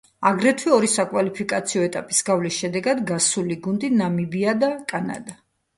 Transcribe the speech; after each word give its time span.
აგრეთვე 0.27 0.71
ორი 0.77 0.87
საკვალიფიკაციო 0.93 1.85
ეტაპის 1.89 2.23
გავლის 2.31 2.59
შედეგად 2.65 3.05
გასული 3.13 3.61
გუნდი, 3.69 3.95
ნამიბია 4.03 4.59
და 4.65 4.77
კანადა. 4.95 5.41